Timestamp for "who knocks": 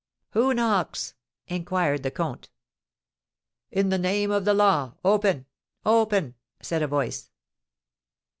0.31-1.13